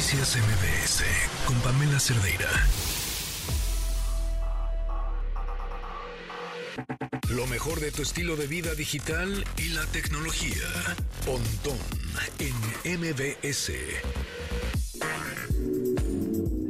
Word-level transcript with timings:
Noticias 0.00 0.38
MBS 0.38 1.04
con 1.46 1.56
Pamela 1.60 2.00
Cerdeira. 2.00 2.48
Lo 7.28 7.46
mejor 7.46 7.80
de 7.80 7.92
tu 7.92 8.00
estilo 8.00 8.34
de 8.36 8.46
vida 8.46 8.74
digital 8.74 9.44
y 9.58 9.74
la 9.74 9.84
tecnología. 9.92 10.64
Pontón 11.26 11.76
en 12.38 12.98
MBS. 12.98 13.72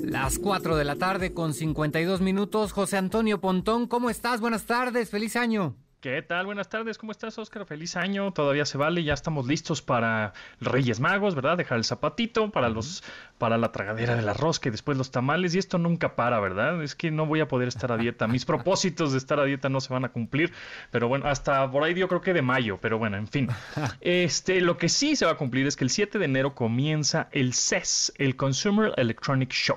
Las 0.02 0.40
4 0.40 0.74
de 0.74 0.84
la 0.84 0.96
tarde 0.96 1.32
con 1.32 1.54
52 1.54 2.20
minutos. 2.22 2.72
José 2.72 2.96
Antonio 2.96 3.40
Pontón, 3.40 3.86
¿cómo 3.86 4.10
estás? 4.10 4.40
Buenas 4.40 4.64
tardes, 4.64 5.08
feliz 5.08 5.36
año. 5.36 5.76
¿Qué 6.00 6.22
tal? 6.22 6.46
Buenas 6.46 6.70
tardes, 6.70 6.96
¿cómo 6.96 7.12
estás, 7.12 7.38
Oscar? 7.38 7.66
Feliz 7.66 7.94
año, 7.94 8.32
todavía 8.32 8.64
se 8.64 8.78
vale, 8.78 9.04
ya 9.04 9.12
estamos 9.12 9.46
listos 9.46 9.82
para 9.82 10.32
Reyes 10.58 10.98
Magos, 10.98 11.34
¿verdad? 11.34 11.58
Dejar 11.58 11.76
el 11.76 11.84
zapatito 11.84 12.50
para 12.50 12.70
los 12.70 13.04
para 13.36 13.58
la 13.58 13.70
tragadera 13.70 14.16
de 14.16 14.22
la 14.22 14.32
rosca 14.32 14.68
y 14.68 14.72
después 14.72 14.96
los 14.96 15.10
tamales 15.10 15.54
y 15.54 15.58
esto 15.58 15.76
nunca 15.76 16.14
para, 16.16 16.40
¿verdad? 16.40 16.82
Es 16.82 16.94
que 16.94 17.10
no 17.10 17.26
voy 17.26 17.40
a 17.40 17.48
poder 17.48 17.68
estar 17.68 17.92
a 17.92 17.98
dieta, 17.98 18.26
mis 18.28 18.44
propósitos 18.46 19.12
de 19.12 19.18
estar 19.18 19.40
a 19.40 19.44
dieta 19.44 19.68
no 19.68 19.82
se 19.82 19.92
van 19.92 20.06
a 20.06 20.08
cumplir, 20.08 20.52
pero 20.90 21.06
bueno, 21.08 21.26
hasta 21.26 21.70
por 21.70 21.84
ahí 21.84 21.92
yo 21.94 22.08
creo 22.08 22.22
que 22.22 22.32
de 22.32 22.40
mayo, 22.40 22.78
pero 22.80 22.98
bueno, 22.98 23.18
en 23.18 23.28
fin. 23.28 23.48
Este, 24.00 24.60
lo 24.62 24.78
que 24.78 24.88
sí 24.88 25.16
se 25.16 25.26
va 25.26 25.32
a 25.32 25.36
cumplir 25.36 25.66
es 25.66 25.76
que 25.76 25.84
el 25.84 25.90
7 25.90 26.18
de 26.18 26.24
enero 26.24 26.54
comienza 26.54 27.28
el 27.32 27.52
CES, 27.52 28.14
el 28.16 28.36
Consumer 28.36 28.94
Electronic 28.96 29.52
Show. 29.52 29.76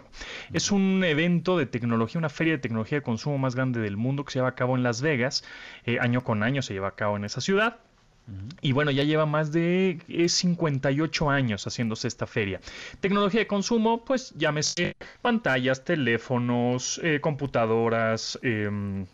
Es 0.54 0.72
un 0.72 1.04
evento 1.04 1.58
de 1.58 1.66
tecnología, 1.66 2.20
una 2.20 2.30
feria 2.30 2.54
de 2.54 2.60
tecnología 2.60 3.00
de 3.00 3.04
consumo 3.04 3.38
más 3.38 3.56
grande 3.56 3.82
del 3.82 3.98
mundo 3.98 4.24
que 4.24 4.32
se 4.32 4.40
lleva 4.40 4.50
a 4.50 4.56
cabo 4.56 4.78
en 4.78 4.84
Las 4.84 5.02
Vegas. 5.02 5.44
Eh, 5.86 5.98
año 6.14 6.24
con 6.24 6.44
año 6.44 6.62
se 6.62 6.74
lleva 6.74 6.90
a 6.90 6.96
cabo 6.96 7.18
en 7.18 7.26
esa 7.26 7.42
ciudad. 7.42 7.78
Y 8.62 8.72
bueno, 8.72 8.90
ya 8.92 9.04
lleva 9.04 9.26
más 9.26 9.52
de 9.52 10.00
58 10.08 11.30
años 11.30 11.66
haciéndose 11.66 12.08
esta 12.08 12.26
feria. 12.26 12.62
Tecnología 13.02 13.42
de 13.42 13.48
consumo, 13.48 14.06
pues 14.06 14.34
llámese 14.38 14.96
pantallas, 15.22 15.84
teléfonos, 15.84 17.02
eh, 17.04 17.20
computadoras, 17.20 18.40
eh, 18.42 19.06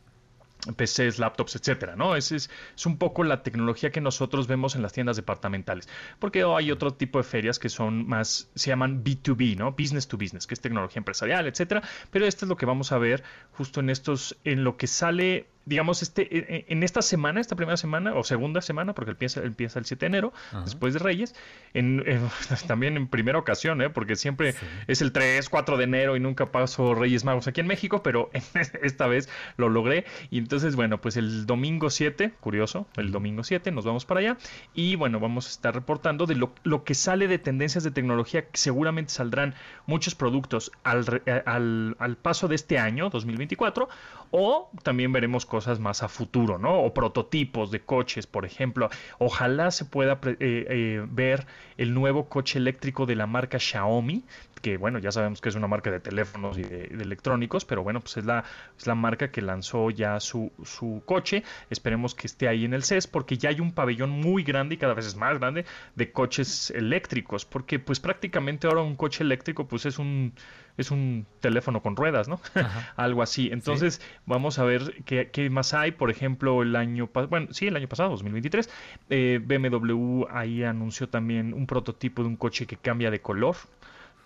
PCs, 0.75 1.17
laptops, 1.19 1.55
etcétera, 1.55 1.95
¿no? 1.95 2.15
Es, 2.15 2.31
es, 2.31 2.49
es, 2.75 2.85
un 2.85 2.97
poco 2.97 3.23
la 3.23 3.41
tecnología 3.41 3.91
que 3.91 4.01
nosotros 4.01 4.47
vemos 4.47 4.75
en 4.75 4.81
las 4.81 4.93
tiendas 4.93 5.15
departamentales. 5.15 5.87
Porque 6.19 6.43
hay 6.43 6.71
otro 6.71 6.93
tipo 6.93 7.17
de 7.17 7.23
ferias 7.23 7.57
que 7.59 7.69
son 7.69 8.07
más, 8.07 8.49
se 8.55 8.69
llaman 8.69 9.03
B2B, 9.03 9.57
¿no? 9.57 9.71
Business 9.71 10.07
to 10.07 10.17
business, 10.17 10.45
que 10.45 10.53
es 10.53 10.61
tecnología 10.61 10.99
empresarial, 10.99 11.47
etcétera. 11.47 11.81
Pero 12.11 12.25
esto 12.25 12.45
es 12.45 12.49
lo 12.49 12.57
que 12.57 12.65
vamos 12.65 12.91
a 12.91 12.97
ver 12.97 13.23
justo 13.53 13.79
en 13.79 13.89
estos, 13.89 14.37
en 14.43 14.63
lo 14.63 14.77
que 14.77 14.87
sale 14.87 15.47
digamos, 15.69 16.01
este, 16.01 16.71
en 16.71 16.81
esta 16.81 17.03
semana, 17.03 17.39
esta 17.39 17.55
primera 17.55 17.77
semana 17.77 18.15
o 18.15 18.23
segunda 18.23 18.59
semana, 18.61 18.93
porque 18.93 19.11
empieza, 19.11 19.43
empieza 19.43 19.77
el 19.77 19.85
7 19.85 19.99
de 19.99 20.07
enero, 20.07 20.33
después 20.63 20.93
de 20.93 20.99
Reyes, 20.99 21.35
en, 21.75 22.03
también 22.67 22.97
en 22.97 23.07
primera 23.07 23.37
ocasión, 23.37 23.81
¿eh? 23.81 23.89
porque 23.89 24.15
siempre 24.15 24.55
es 24.87 25.01
el 25.01 25.11
3, 25.11 25.47
4 25.47 25.77
de 25.77 25.83
enero 25.83 26.17
y 26.17 26.19
nunca 26.19 26.51
paso 26.51 26.95
Reyes 26.95 27.23
Magos 27.23 27.47
aquí 27.47 27.61
en 27.61 27.67
México, 27.67 28.01
pero 28.01 28.31
esta 28.81 29.05
vez 29.05 29.29
lo 29.57 29.69
logré. 29.69 30.05
Y 30.31 30.39
entonces, 30.39 30.75
bueno, 30.75 31.01
pues 31.01 31.17
el 31.17 31.45
domingo 31.45 31.91
7, 31.91 32.33
curioso, 32.39 32.87
el 32.97 33.11
domingo 33.11 33.43
7 33.43 33.71
nos 33.71 33.85
vamos 33.85 34.05
para 34.05 34.21
allá 34.21 34.37
y 34.73 34.95
bueno, 34.95 35.19
vamos 35.19 35.45
a 35.45 35.49
estar 35.49 35.75
reportando 35.75 36.25
de 36.25 36.35
lo, 36.35 36.51
lo 36.63 36.83
que 36.83 36.95
sale 36.95 37.27
de 37.27 37.37
tendencias 37.37 37.83
de 37.83 37.91
tecnología, 37.91 38.47
que 38.47 38.57
seguramente 38.57 39.11
saldrán 39.11 39.53
muchos 39.85 40.15
productos 40.15 40.71
al, 40.83 41.21
al, 41.45 41.95
al 41.99 42.17
paso 42.17 42.47
de 42.47 42.55
este 42.55 42.79
año, 42.79 43.11
2024, 43.11 43.87
o 44.31 44.71
también 44.83 45.11
veremos 45.11 45.45
cosas 45.45 45.58
más 45.79 46.03
a 46.03 46.07
futuro, 46.07 46.57
¿no? 46.57 46.81
O 46.81 46.93
prototipos 46.93 47.71
de 47.71 47.81
coches, 47.81 48.27
por 48.27 48.45
ejemplo. 48.45 48.89
Ojalá 49.17 49.71
se 49.71 49.85
pueda 49.85 50.19
eh, 50.23 50.37
eh, 50.39 51.05
ver 51.09 51.45
el 51.77 51.93
nuevo 51.93 52.29
coche 52.29 52.59
eléctrico 52.59 53.05
de 53.05 53.15
la 53.15 53.27
marca 53.27 53.59
Xiaomi, 53.59 54.23
que 54.61 54.77
bueno, 54.77 54.99
ya 54.99 55.11
sabemos 55.11 55.41
que 55.41 55.49
es 55.49 55.55
una 55.55 55.67
marca 55.67 55.91
de 55.91 55.99
teléfonos 55.99 56.57
y 56.57 56.63
de, 56.63 56.87
de 56.87 57.03
electrónicos, 57.03 57.65
pero 57.65 57.83
bueno, 57.83 57.99
pues 58.01 58.17
es 58.17 58.25
la, 58.25 58.43
es 58.77 58.87
la 58.87 58.95
marca 58.95 59.31
que 59.31 59.41
lanzó 59.41 59.89
ya 59.89 60.19
su, 60.19 60.51
su, 60.63 61.01
coche. 61.05 61.43
Esperemos 61.69 62.15
que 62.15 62.27
esté 62.27 62.47
ahí 62.47 62.65
en 62.65 62.73
el 62.73 62.83
CES, 62.83 63.07
porque 63.07 63.37
ya 63.37 63.49
hay 63.49 63.59
un 63.59 63.71
pabellón 63.71 64.09
muy 64.09 64.43
grande 64.43 64.75
y 64.75 64.77
cada 64.77 64.93
vez 64.93 65.05
es 65.05 65.15
más 65.15 65.37
grande 65.39 65.65
de 65.95 66.11
coches 66.11 66.71
eléctricos, 66.71 67.45
porque 67.45 67.79
pues 67.79 67.99
prácticamente 67.99 68.67
ahora 68.67 68.81
un 68.81 68.95
coche 68.95 69.23
eléctrico 69.23 69.67
pues 69.67 69.85
es 69.85 69.99
un 69.99 70.33
es 70.79 70.91
un 70.91 71.25
teléfono 71.41 71.81
con 71.81 71.97
ruedas, 71.97 72.29
¿no? 72.29 72.39
Algo 72.95 73.21
así. 73.21 73.49
Entonces, 73.51 73.95
¿Sí? 73.95 74.01
vamos 74.25 74.59
a 74.59 74.63
ver 74.63 75.03
qué, 75.03 75.29
qué, 75.29 75.49
más 75.49 75.73
hay. 75.73 75.91
Por 75.91 76.09
ejemplo, 76.09 76.61
el 76.61 76.73
año 76.75 77.07
pasado, 77.07 77.27
bueno, 77.27 77.47
sí, 77.51 77.67
el 77.67 77.75
año 77.75 77.89
pasado, 77.89 78.11
2023, 78.11 78.69
eh, 79.09 79.41
BMW 79.43 80.23
ahí 80.31 80.63
anunció 80.63 81.09
también 81.09 81.53
un 81.53 81.67
prototipo 81.67 82.21
de 82.21 82.29
un 82.29 82.37
coche 82.37 82.65
que 82.65 82.77
cambia 82.77 83.11
de 83.11 83.19
color 83.19 83.57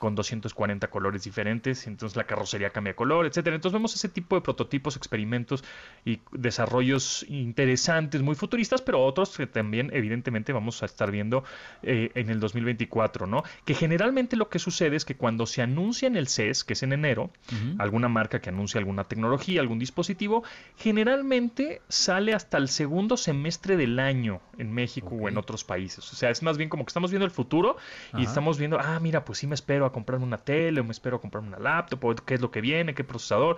con 0.03 0.15
240 0.15 0.89
colores 0.89 1.23
diferentes, 1.23 1.87
entonces 1.87 2.17
la 2.17 2.25
carrocería 2.25 2.71
cambia 2.71 2.91
de 2.91 2.95
color, 2.97 3.25
etcétera. 3.25 3.55
Entonces 3.55 3.71
vemos 3.71 3.95
ese 3.95 4.09
tipo 4.09 4.35
de 4.35 4.41
prototipos, 4.41 4.97
experimentos 4.97 5.63
y 6.03 6.19
desarrollos 6.33 7.25
interesantes, 7.29 8.21
muy 8.21 8.35
futuristas, 8.35 8.81
pero 8.81 9.01
otros 9.01 9.37
que 9.37 9.47
también 9.47 9.91
evidentemente 9.93 10.51
vamos 10.51 10.83
a 10.83 10.87
estar 10.87 11.09
viendo 11.09 11.45
eh, 11.83 12.11
en 12.15 12.29
el 12.29 12.41
2024, 12.41 13.27
¿no? 13.27 13.45
Que 13.63 13.75
generalmente 13.75 14.35
lo 14.35 14.49
que 14.49 14.59
sucede 14.59 14.97
es 14.97 15.05
que 15.05 15.15
cuando 15.15 15.45
se 15.45 15.61
anuncia 15.61 16.07
en 16.07 16.17
el 16.17 16.27
CES, 16.27 16.65
que 16.65 16.73
es 16.73 16.83
en 16.83 16.91
enero, 16.91 17.31
uh 17.53 17.55
-huh. 17.55 17.75
alguna 17.79 18.09
marca 18.09 18.41
que 18.41 18.49
anuncia 18.49 18.79
alguna 18.79 19.05
tecnología, 19.05 19.61
algún 19.61 19.79
dispositivo, 19.79 20.43
generalmente 20.75 21.81
sale 21.87 22.33
hasta 22.33 22.57
el 22.57 22.67
segundo 22.67 23.15
semestre 23.15 23.77
del 23.77 23.97
año 23.99 24.41
en 24.57 24.73
México 24.73 25.15
okay. 25.15 25.19
o 25.21 25.29
en 25.29 25.37
otros 25.37 25.63
países. 25.63 26.11
O 26.11 26.15
sea, 26.17 26.29
es 26.29 26.43
más 26.43 26.57
bien 26.57 26.69
como 26.69 26.83
que 26.83 26.89
estamos 26.89 27.09
viendo 27.09 27.23
el 27.23 27.31
futuro 27.31 27.77
Ajá. 28.09 28.19
y 28.19 28.25
estamos 28.25 28.57
viendo, 28.57 28.77
ah, 28.81 28.99
mira, 28.99 29.23
pues 29.23 29.39
sí 29.39 29.47
me 29.47 29.55
espero 29.55 29.85
a 29.85 29.92
comprarme 29.93 30.25
una 30.25 30.37
tele, 30.37 30.81
o 30.81 30.83
me 30.83 30.91
espero 30.91 31.17
a 31.17 31.21
comprarme 31.21 31.49
una 31.49 31.59
laptop, 31.59 32.03
o 32.03 32.15
qué 32.15 32.33
es 32.33 32.41
lo 32.41 32.51
que 32.51 32.59
viene, 32.59 32.93
qué 32.93 33.03
procesador, 33.05 33.57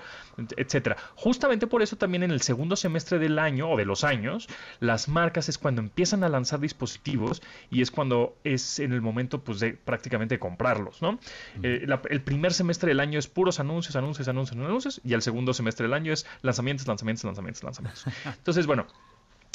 etcétera. 0.55 0.97
Justamente 1.15 1.65
por 1.65 1.81
eso 1.81 1.95
también 1.95 2.21
en 2.23 2.31
el 2.31 2.41
segundo 2.41 2.75
semestre 2.75 3.17
del 3.17 3.39
año 3.39 3.71
o 3.71 3.77
de 3.77 3.85
los 3.85 4.03
años, 4.03 4.47
las 4.79 5.07
marcas 5.07 5.49
es 5.49 5.57
cuando 5.57 5.81
empiezan 5.81 6.23
a 6.23 6.29
lanzar 6.29 6.59
dispositivos 6.59 7.41
y 7.71 7.81
es 7.81 7.89
cuando 7.89 8.37
es 8.43 8.79
en 8.79 8.93
el 8.93 9.01
momento 9.01 9.43
pues 9.43 9.59
de 9.59 9.73
prácticamente 9.73 10.37
comprarlos, 10.37 11.01
¿no? 11.01 11.13
Mm. 11.13 11.17
Eh, 11.63 11.83
la, 11.87 12.01
el 12.09 12.21
primer 12.21 12.53
semestre 12.53 12.89
del 12.89 12.99
año 12.99 13.17
es 13.17 13.27
puros 13.27 13.59
anuncios, 13.59 13.95
anuncios, 13.95 14.27
anuncios, 14.27 14.57
anuncios 14.57 15.01
y 15.03 15.13
el 15.13 15.21
segundo 15.21 15.53
semestre 15.53 15.85
del 15.85 15.93
año 15.93 16.13
es 16.13 16.25
lanzamientos, 16.41 16.87
lanzamientos, 16.87 17.23
lanzamientos, 17.25 17.63
lanzamientos. 17.63 18.05
Entonces, 18.25 18.67
bueno, 18.67 18.87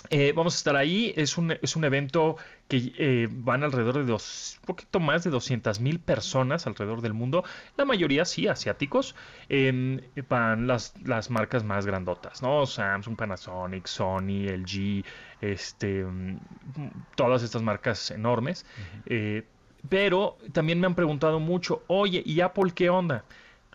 eh, 0.09 0.33
vamos 0.35 0.55
a 0.55 0.57
estar 0.57 0.77
ahí, 0.77 1.13
es 1.17 1.37
un, 1.37 1.53
es 1.61 1.77
un 1.77 1.85
evento 1.85 2.37
que 2.69 2.93
eh, 2.97 3.29
van 3.31 3.63
alrededor 3.63 3.99
de 3.99 4.05
dos, 4.05 4.59
un 4.61 4.67
poquito 4.67 4.99
más 4.99 5.25
de 5.25 5.31
200 5.31 5.79
mil 5.81 6.01
personas 6.01 6.67
alrededor 6.67 7.03
del 7.03 7.13
mundo, 7.13 7.45
la 7.77 7.85
mayoría 7.85 8.25
sí 8.25 8.49
asiáticos, 8.49 9.15
eh, 9.51 10.01
van 10.29 10.67
las, 10.67 10.95
las 11.05 11.29
marcas 11.31 11.65
más 11.65 11.85
grandotas, 11.85 12.41
¿no? 12.41 12.65
Samsung, 12.65 13.17
Panasonic, 13.17 13.87
Sony, 13.87 14.49
LG, 14.49 15.05
este, 15.43 16.07
todas 17.15 17.43
estas 17.43 17.63
marcas 17.63 18.11
enormes, 18.11 18.65
uh 19.07 19.11
-huh. 19.11 19.45
pero 19.89 20.39
también 20.53 20.81
me 20.81 20.87
han 20.87 20.95
preguntado 20.95 21.41
mucho, 21.41 21.83
oye, 21.89 22.23
¿y 22.25 22.41
Apple 22.41 22.73
qué 22.75 22.89
onda? 22.89 23.25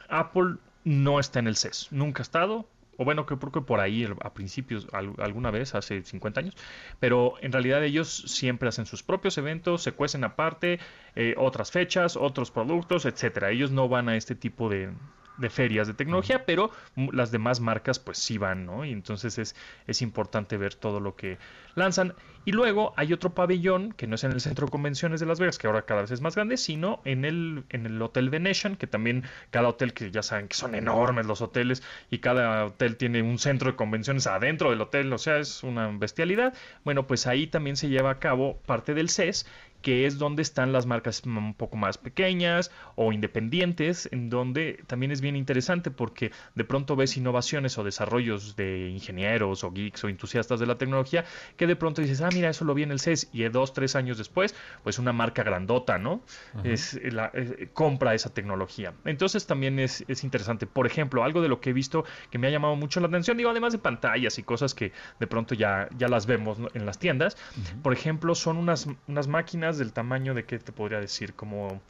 Apple 0.09 0.55
no 0.83 1.19
está 1.19 1.39
en 1.39 1.47
el 1.47 1.55
CES, 1.55 1.89
nunca 1.91 2.21
ha 2.21 2.23
estado, 2.23 2.67
o 2.97 3.05
bueno, 3.05 3.25
que 3.25 3.35
por 3.61 3.79
ahí 3.79 4.07
a 4.21 4.33
principios, 4.33 4.87
alguna 4.91 5.51
vez, 5.51 5.75
hace 5.75 6.03
50 6.03 6.39
años, 6.39 6.55
pero 6.99 7.35
en 7.41 7.51
realidad 7.51 7.83
ellos 7.83 8.23
siempre 8.27 8.69
hacen 8.69 8.85
sus 8.85 9.03
propios 9.03 9.37
eventos, 9.37 9.83
se 9.83 9.91
cuecen 9.91 10.23
aparte, 10.23 10.79
eh, 11.15 11.35
otras 11.37 11.71
fechas, 11.71 12.15
otros 12.15 12.51
productos, 12.51 13.05
etcétera. 13.05 13.51
Ellos 13.51 13.71
no 13.71 13.89
van 13.89 14.09
a 14.09 14.15
este 14.15 14.35
tipo 14.35 14.69
de, 14.69 14.89
de 15.37 15.49
ferias 15.49 15.87
de 15.87 15.93
tecnología, 15.93 16.45
pero 16.45 16.71
las 17.11 17.31
demás 17.31 17.59
marcas 17.59 17.99
pues 17.99 18.17
sí 18.17 18.37
van, 18.37 18.65
¿no? 18.65 18.85
Y 18.85 18.91
entonces 18.91 19.37
es, 19.37 19.55
es 19.87 20.01
importante 20.01 20.57
ver 20.57 20.75
todo 20.75 20.99
lo 20.99 21.15
que 21.15 21.37
lanzan. 21.75 22.13
Y 22.45 22.51
luego 22.51 22.93
hay 22.95 23.11
otro 23.11 23.33
pabellón 23.33 23.91
que 23.93 24.05
no 24.05 24.15
es 24.15 24.23
en 24.23 24.31
el 24.31 24.39
centro 24.39 24.67
de 24.67 24.71
convenciones 24.71 25.19
de 25.19 25.25
Las 25.25 25.39
Vegas, 25.39 25.57
que 25.57 25.65
ahora 25.65 25.81
cada 25.81 26.01
vez 26.01 26.11
es 26.11 26.21
más 26.21 26.35
grande, 26.35 26.57
sino 26.57 27.01
en 27.03 27.25
el, 27.25 27.63
en 27.69 27.87
el 27.87 27.99
Hotel 27.99 28.29
Venetian, 28.29 28.75
que 28.75 28.85
también 28.85 29.23
cada 29.49 29.67
hotel, 29.67 29.93
que 29.93 30.11
ya 30.11 30.21
saben 30.21 30.47
que 30.47 30.55
son 30.55 30.75
enormes 30.75 31.25
los 31.25 31.41
hoteles, 31.41 31.81
y 32.11 32.19
cada 32.19 32.65
hotel 32.65 32.97
tiene 32.97 33.23
un 33.23 33.39
centro 33.39 33.71
de 33.71 33.75
convenciones 33.75 34.27
adentro 34.27 34.69
del 34.69 34.81
hotel, 34.81 35.11
o 35.11 35.17
sea, 35.17 35.37
es 35.37 35.63
una 35.63 35.87
bestialidad. 35.87 36.53
Bueno, 36.83 37.07
pues 37.07 37.25
ahí 37.25 37.47
también 37.47 37.77
se 37.77 37.89
lleva 37.89 38.11
a 38.11 38.19
cabo 38.19 38.57
parte 38.67 38.93
del 38.93 39.09
CES, 39.09 39.47
que 39.85 40.07
es 40.07 40.17
donde 40.17 40.41
están 40.41 40.73
las 40.73 40.87
marcas 40.87 41.21
un 41.27 41.53
poco 41.53 41.77
más 41.77 41.99
pequeñas 41.99 42.71
o 42.95 43.13
independientes, 43.13 44.09
en 44.11 44.31
donde 44.31 44.83
también 44.87 45.11
es 45.11 45.21
bien 45.21 45.35
interesante 45.35 45.91
porque 45.91 46.31
de 46.55 46.63
pronto 46.63 46.95
ves 46.95 47.17
innovaciones 47.17 47.77
o 47.77 47.83
desarrollos 47.83 48.55
de 48.55 48.89
ingenieros 48.89 49.63
o 49.63 49.71
geeks 49.71 50.03
o 50.03 50.09
entusiastas 50.09 50.59
de 50.59 50.65
la 50.65 50.79
tecnología 50.79 51.23
que 51.55 51.67
de 51.67 51.75
pronto 51.75 52.01
dices, 52.01 52.21
ah, 52.21 52.29
mira, 52.33 52.49
eso 52.49 52.65
lo 52.65 52.73
vi 52.73 52.81
en 52.81 52.89
el 52.89 52.99
CES 52.99 53.29
y 53.31 53.43
dos, 53.43 53.73
tres 53.73 53.95
años 53.95 54.17
después, 54.17 54.55
pues 54.81 54.97
una 54.97 55.13
marca 55.13 55.43
grandota, 55.43 55.99
¿no? 55.99 56.23
Es, 56.63 56.99
la, 57.03 57.31
compra 57.73 58.15
esa 58.15 58.33
tecnología. 58.33 58.91
Entonces 59.05 59.45
también 59.45 59.77
es, 59.77 60.03
es, 60.07 60.23
interesante. 60.23 60.65
Por 60.65 60.87
ejemplo, 60.87 61.23
algo 61.23 61.43
de 61.43 61.47
lo 61.47 61.61
que 61.61 61.69
he 61.69 61.73
visto 61.73 62.05
que 62.31 62.39
me 62.39 62.47
ha 62.47 62.49
llamado 62.49 62.75
mucho 62.75 62.99
la 63.01 63.07
atención, 63.07 63.37
digo, 63.37 63.51
además 63.51 63.71
de 63.71 63.77
pantallas 63.77 64.39
y 64.39 64.43
cosas 64.43 64.73
que 64.73 64.93
de 65.19 65.27
pronto 65.27 65.53
ya, 65.53 65.89
ya 65.95 66.07
las 66.07 66.25
vemos 66.25 66.57
en 66.73 66.87
las 66.87 66.97
tiendas, 66.97 67.37
por 67.83 67.93
ejemplo, 67.93 68.33
son 68.33 68.57
unas, 68.57 68.87
unas 69.07 69.27
máquinas 69.27 69.74
del 69.77 69.93
tamaño 69.93 70.33
de, 70.33 70.45
¿qué 70.45 70.59
te 70.59 70.71
podría 70.71 70.99
decir? 70.99 71.33
Como 71.33 71.81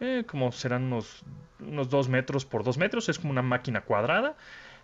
eh, 0.00 0.24
como 0.26 0.52
serán 0.52 0.84
unos, 0.84 1.24
unos 1.58 1.90
2 1.90 2.08
metros 2.08 2.44
por 2.44 2.62
2 2.62 2.78
metros, 2.78 3.08
es 3.08 3.18
como 3.18 3.32
una 3.32 3.42
máquina 3.42 3.80
cuadrada, 3.80 4.36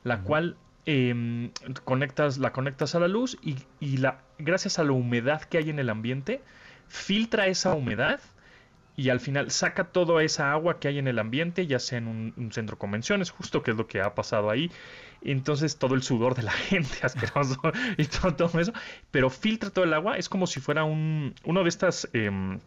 la 0.03 0.23
cual 0.23 0.57
em, 0.87 1.51
conectas, 1.85 2.39
la 2.39 2.53
conectas 2.53 2.97
a 2.97 3.01
la 3.01 3.07
luz 3.07 3.39
y, 3.41 3.57
y 3.79 3.99
la, 3.99 4.23
gracias 4.39 4.81
a 4.81 4.85
la 4.85 4.93
humedad 4.93 5.43
que 5.43 5.59
hay 5.59 5.71
en 5.71 5.79
el 5.79 5.89
ambiente, 5.89 6.43
filtra 6.89 7.47
esa 7.47 7.75
humedad 7.75 8.21
y 8.97 9.09
al 9.11 9.21
final 9.21 9.51
saca 9.51 9.85
toda 9.85 10.23
esa 10.23 10.53
agua 10.53 10.79
que 10.79 10.89
hay 10.89 10.99
en 10.99 11.09
el 11.09 11.19
ambiente, 11.19 11.67
ya 11.67 11.79
sea 11.79 11.99
en 11.99 12.07
un, 12.07 12.53
centro 12.53 12.77
de 12.77 12.81
convenciones, 12.81 13.31
justo 13.31 13.63
que 13.63 13.73
es 13.73 13.77
lo 13.77 13.87
que 13.87 14.01
ha 14.01 14.15
pasado 14.15 14.51
ahí. 14.51 14.71
Entonces 15.23 15.79
todo 15.79 15.95
el 15.95 16.03
sudor 16.03 16.35
de 16.35 16.43
la 16.43 16.53
gente 16.71 16.99
asqueroso 17.03 17.61
y 17.97 18.05
todo, 18.05 18.61
eso, 18.61 18.73
pero 19.11 19.31
filtra 19.31 19.71
todo 19.71 19.85
el 19.85 19.95
agua, 19.95 20.17
es 20.17 20.29
como 20.29 20.47
si 20.47 20.61
fuera 20.61 20.85
un, 20.85 21.35
uno 21.45 21.63
de 21.63 21.69
estas, 21.69 22.09
em, 22.13 22.61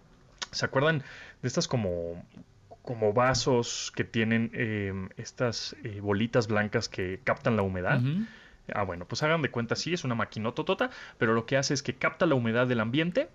¿se 0.52 0.66
acuerdan? 0.66 1.04
De 1.42 1.48
estas 1.48 1.68
como 1.68 2.24
como 2.88 3.12
vasos 3.12 3.92
que 3.94 4.06
tienen 4.06 4.50
em, 4.54 5.10
estas 5.18 5.76
eh, 5.84 6.00
bolitas 6.00 6.48
blancas 6.48 6.88
que 6.88 7.20
captan 7.22 7.58
la 7.58 7.62
humedad. 7.62 8.00
Ah, 8.74 8.84
bueno, 8.84 9.06
pues 9.06 9.24
hagan 9.24 9.42
de 9.42 9.52
cuenta, 9.52 9.76
sí, 9.76 9.94
es 9.94 10.06
una 10.06 10.16
maquinototota, 10.16 10.90
pero 11.18 11.34
lo 11.34 11.46
que 11.46 11.58
hace 11.58 11.74
es 11.74 11.84
que 11.84 11.96
capta 11.96 12.26
la 12.26 12.36
humedad 12.36 12.66
del 12.66 12.80
ambiente, 12.80 13.28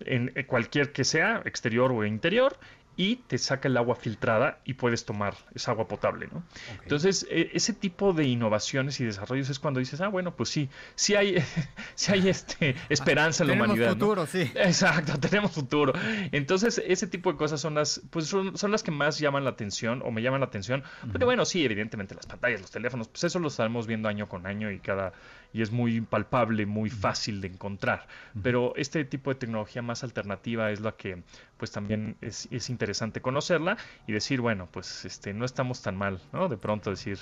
en 0.00 0.32
cualquier 0.46 0.92
que 0.92 1.04
sea, 1.04 1.42
exterior 1.44 1.92
o 1.92 2.04
interior, 2.04 2.56
y 3.00 3.16
te 3.16 3.38
saca 3.38 3.66
el 3.66 3.78
agua 3.78 3.94
filtrada 3.94 4.58
y 4.66 4.74
puedes 4.74 5.06
tomar 5.06 5.34
esa 5.54 5.70
agua 5.70 5.88
potable, 5.88 6.28
¿no? 6.30 6.42
Entonces, 6.82 7.26
e, 7.30 7.50
ese 7.54 7.72
tipo 7.72 8.12
de 8.12 8.24
innovaciones 8.24 9.00
y 9.00 9.06
desarrollos 9.06 9.48
es 9.48 9.58
cuando 9.58 9.80
dices, 9.80 10.02
ah, 10.02 10.08
bueno, 10.08 10.36
pues 10.36 10.50
sí, 10.50 10.68
sí 10.96 11.14
hay, 11.14 11.36
sí 11.94 12.12
hay 12.12 12.28
este, 12.28 12.76
esperanza 12.90 13.42
en 13.42 13.48
la 13.48 13.54
humanidad. 13.54 13.96
Tenemos 13.96 13.98
futuro, 13.98 14.26
sí. 14.26 14.52
Exacto, 14.54 15.18
tenemos 15.18 15.52
futuro. 15.52 15.94
Entonces, 16.30 16.82
ese 16.86 17.06
tipo 17.06 17.32
de 17.32 17.38
cosas 17.38 17.58
son 17.58 17.74
las, 17.74 18.02
pues 18.10 18.26
son, 18.26 18.52
las 18.70 18.82
que 18.82 18.90
más 18.90 19.18
llaman 19.18 19.44
la 19.44 19.50
atención 19.50 20.02
o 20.04 20.10
me 20.10 20.20
llaman 20.20 20.40
la 20.40 20.46
atención. 20.46 20.82
Pero 21.10 21.24
bueno, 21.24 21.46
sí, 21.46 21.64
evidentemente 21.64 22.14
las 22.14 22.26
pantallas, 22.26 22.60
los 22.60 22.70
teléfonos, 22.70 23.08
pues 23.08 23.24
eso 23.24 23.38
lo 23.38 23.48
estamos 23.48 23.86
viendo 23.86 24.10
año 24.10 24.28
con 24.28 24.46
año 24.46 24.70
y 24.70 24.78
cada 24.78 25.14
y 25.52 25.62
es 25.62 25.70
muy 25.70 26.00
palpable, 26.00 26.66
muy 26.66 26.90
fácil 26.90 27.40
de 27.40 27.48
encontrar. 27.48 28.06
Pero 28.42 28.72
este 28.76 29.04
tipo 29.04 29.30
de 29.30 29.36
tecnología 29.36 29.82
más 29.82 30.04
alternativa 30.04 30.70
es 30.70 30.80
la 30.80 30.92
que 30.92 31.22
pues 31.56 31.72
también 31.72 32.16
es, 32.20 32.48
interesante 32.70 33.20
conocerla 33.20 33.76
y 34.06 34.12
decir, 34.12 34.40
bueno, 34.40 34.68
pues 34.70 35.04
este 35.04 35.34
no 35.34 35.44
estamos 35.44 35.82
tan 35.82 35.96
mal, 35.96 36.20
¿no? 36.32 36.48
De 36.48 36.56
pronto 36.56 36.90
decir, 36.90 37.18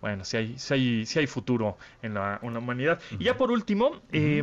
bueno, 0.00 0.24
si 0.24 0.36
hay, 0.36 0.58
si 0.58 0.74
hay, 0.74 1.06
si 1.06 1.18
hay 1.18 1.26
futuro 1.26 1.76
en 2.02 2.14
la, 2.14 2.40
humanidad. 2.42 3.00
Y 3.18 3.24
ya 3.24 3.36
por 3.36 3.50
último, 3.50 4.00
eh, 4.12 4.42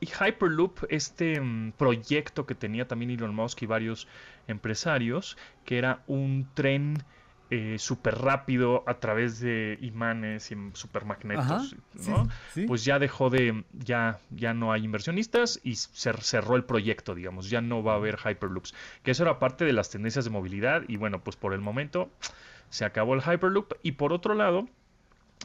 y 0.00 0.06
Hyperloop, 0.06 0.84
este 0.90 1.40
mm, 1.40 1.72
proyecto 1.72 2.44
que 2.44 2.54
tenía 2.54 2.86
también 2.86 3.10
Elon 3.10 3.34
Musk 3.34 3.62
y 3.62 3.66
varios 3.66 4.06
empresarios, 4.46 5.38
que 5.64 5.78
era 5.78 6.02
un 6.06 6.48
tren 6.54 7.02
eh, 7.50 7.76
súper 7.78 8.18
rápido 8.18 8.84
a 8.86 8.94
través 8.94 9.40
de 9.40 9.78
imanes 9.80 10.50
y 10.50 10.56
supermagnetos, 10.74 11.76
¿no? 12.06 12.28
Pues 12.66 12.84
ya 12.84 12.98
dejó 12.98 13.30
de, 13.30 13.64
ya, 13.72 14.18
ya 14.30 14.52
no 14.52 14.72
hay 14.72 14.84
inversionistas 14.84 15.58
y 15.64 15.76
se 15.76 16.12
cerró 16.14 16.56
el 16.56 16.64
proyecto, 16.64 17.14
digamos, 17.14 17.48
ya 17.48 17.60
no 17.60 17.82
va 17.82 17.92
a 17.92 17.96
haber 17.96 18.18
Hyperloops, 18.18 18.74
que 19.02 19.12
eso 19.12 19.22
era 19.22 19.38
parte 19.38 19.64
de 19.64 19.72
las 19.72 19.88
tendencias 19.88 20.26
de 20.26 20.30
movilidad 20.30 20.82
y 20.88 20.96
bueno, 20.96 21.20
pues 21.20 21.36
por 21.36 21.54
el 21.54 21.60
momento 21.60 22.10
se 22.70 22.84
acabó 22.84 23.14
el 23.14 23.22
Hyperloop 23.22 23.72
y 23.82 23.92
por 23.92 24.12
otro 24.12 24.34
lado, 24.34 24.68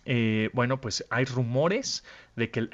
eh, 0.06 0.50
bueno, 0.54 0.82
pues 0.82 1.06
hay 1.10 1.26
rumores 1.26 2.04
de 2.36 2.50
que 2.50 2.62
el 2.62 2.70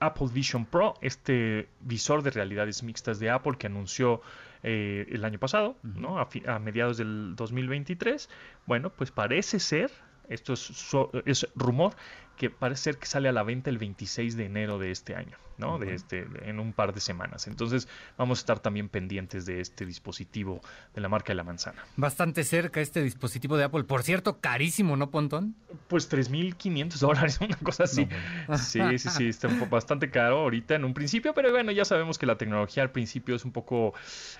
Apple 0.00 0.28
Vision 0.32 0.66
Pro, 0.66 0.94
este 1.00 1.68
visor 1.80 2.22
de 2.22 2.30
realidades 2.30 2.82
mixtas 2.82 3.18
de 3.18 3.30
Apple 3.30 3.54
que 3.58 3.66
anunció 3.66 4.20
eh, 4.62 5.06
el 5.10 5.24
año 5.24 5.38
pasado, 5.38 5.76
¿no? 5.82 6.18
A, 6.18 6.58
mediados 6.58 6.96
del 6.96 7.34
2023, 7.36 8.28
bueno, 8.66 8.90
pues 8.90 9.10
parece 9.10 9.60
ser, 9.60 9.90
esto 10.28 10.54
es 10.54 11.48
rumor, 11.54 11.94
que 12.36 12.50
parece 12.50 12.82
ser 12.82 12.98
que 12.98 13.06
sale 13.06 13.28
a 13.28 13.32
la 13.32 13.42
venta 13.42 13.70
el 13.70 13.78
26 13.78 14.36
de 14.36 14.46
enero 14.46 14.78
de 14.78 14.90
este 14.90 15.14
año, 15.14 15.36
¿no? 15.58 15.78
De 15.78 15.94
este, 15.94 16.26
en 16.42 16.58
un 16.58 16.72
par 16.72 16.92
de 16.92 17.00
semanas. 17.00 17.46
Entonces 17.46 17.88
vamos 18.18 18.38
a 18.38 18.40
estar 18.40 18.58
también 18.60 18.88
pendientes 18.88 19.46
de 19.46 19.60
este 19.60 19.86
dispositivo 19.86 20.60
de 20.94 21.00
la 21.00 21.08
marca 21.08 21.28
de 21.28 21.36
la 21.36 21.44
manzana. 21.44 21.84
Bastante 21.96 22.44
cerca 22.44 22.80
este 22.80 23.02
dispositivo 23.02 23.56
de 23.56 23.64
Apple. 23.64 23.84
Por 23.84 24.02
cierto, 24.02 24.40
carísimo, 24.40 24.96
¿no, 24.96 25.10
Pontón? 25.10 25.54
Pues 25.88 26.10
3.500 26.10 26.98
dólares, 26.98 27.38
una 27.42 27.56
cosa 27.56 27.84
así. 27.84 28.08
Sí, 28.56 28.80
sí, 28.98 29.08
sí, 29.10 29.28
está 29.28 29.48
bastante 29.70 30.10
caro 30.10 30.38
ahorita 30.38 30.74
en 30.74 30.84
un 30.84 30.94
principio, 30.94 31.34
pero 31.34 31.50
bueno, 31.50 31.70
ya 31.72 31.84
sabemos 31.84 32.18
que 32.18 32.26
la 32.26 32.36
tecnología 32.36 32.82
al 32.82 32.90
principio 32.90 33.34
es 33.36 33.44
un 33.44 33.52
poco, 33.52 33.94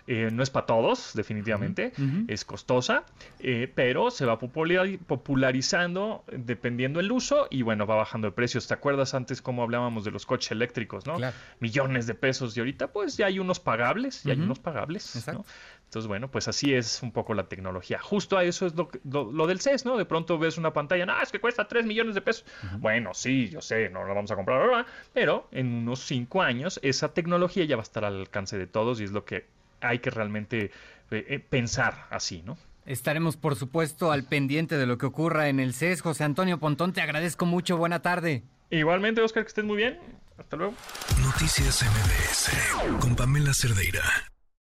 eh, 0.06 0.30
no 0.32 0.42
es 0.42 0.50
para 0.50 0.66
todos, 0.66 1.12
definitivamente, 1.14 1.92
es 2.28 2.44
costosa, 2.44 3.04
eh, 3.40 3.70
pero 3.74 4.10
se 4.10 4.26
va 4.26 4.38
popularizando 4.38 6.24
dependiendo 6.32 7.00
el 7.00 7.10
uso 7.12 7.46
y 7.50 7.62
bueno, 7.62 7.83
va 7.84 7.96
bajando 7.96 8.28
de 8.28 8.32
precios. 8.32 8.66
¿Te 8.66 8.74
acuerdas 8.74 9.14
antes 9.14 9.42
cómo 9.42 9.62
hablábamos 9.62 10.04
de 10.04 10.10
los 10.10 10.26
coches 10.26 10.50
eléctricos, 10.52 11.06
no? 11.06 11.16
Millones 11.60 12.06
de 12.06 12.14
pesos 12.14 12.56
y 12.56 12.60
ahorita 12.60 12.88
pues 12.88 13.16
ya 13.16 13.26
hay 13.26 13.38
unos 13.38 13.60
pagables, 13.60 14.22
ya 14.22 14.32
hay 14.32 14.40
unos 14.40 14.58
pagables, 14.58 15.16
Entonces, 15.84 16.08
bueno, 16.08 16.28
pues 16.28 16.48
así 16.48 16.74
es 16.74 17.04
un 17.04 17.12
poco 17.12 17.34
la 17.34 17.48
tecnología. 17.48 18.00
Justo 18.00 18.36
a 18.36 18.42
eso 18.42 18.66
es 18.66 18.74
lo, 18.74 19.46
del 19.46 19.60
CES, 19.60 19.84
¿no? 19.84 19.96
De 19.96 20.04
pronto 20.04 20.38
ves 20.38 20.58
una 20.58 20.72
pantalla, 20.72 21.06
no, 21.06 21.20
es 21.22 21.30
que 21.30 21.40
cuesta 21.40 21.68
3 21.68 21.86
millones 21.86 22.16
de 22.16 22.20
pesos. 22.20 22.44
Bueno, 22.78 23.14
sí, 23.14 23.48
yo 23.48 23.60
sé, 23.60 23.90
no 23.90 24.04
la 24.04 24.12
vamos 24.12 24.30
a 24.32 24.34
comprar 24.34 24.62
ahora, 24.62 24.86
pero 25.12 25.46
en 25.52 25.72
unos 25.72 26.00
5 26.00 26.42
años 26.42 26.80
esa 26.82 27.14
tecnología 27.14 27.64
ya 27.64 27.76
va 27.76 27.82
a 27.82 27.84
estar 27.84 28.04
al 28.04 28.18
alcance 28.18 28.58
de 28.58 28.66
todos 28.66 29.00
y 29.00 29.04
es 29.04 29.12
lo 29.12 29.24
que 29.24 29.46
hay 29.80 30.00
que 30.00 30.10
realmente 30.10 30.72
eh, 31.10 31.26
eh, 31.28 31.38
pensar 31.38 32.06
así, 32.10 32.42
¿no? 32.42 32.58
Estaremos, 32.86 33.36
por 33.36 33.56
supuesto, 33.56 34.12
al 34.12 34.24
pendiente 34.24 34.76
de 34.76 34.86
lo 34.86 34.98
que 34.98 35.06
ocurra 35.06 35.48
en 35.48 35.60
el 35.60 35.72
CES. 35.74 36.02
José 36.02 36.24
Antonio 36.24 36.58
Pontón, 36.58 36.92
te 36.92 37.00
agradezco 37.00 37.46
mucho. 37.46 37.76
Buena 37.76 38.02
tarde. 38.02 38.42
Igualmente, 38.70 39.20
Oscar, 39.22 39.44
que 39.44 39.48
estés 39.48 39.64
muy 39.64 39.76
bien. 39.76 39.98
Hasta 40.36 40.56
luego. 40.56 40.74
Noticias 41.22 41.82
MBS 41.82 43.00
con 43.00 43.14
Pamela 43.14 43.54
Cerdeira. 43.54 44.02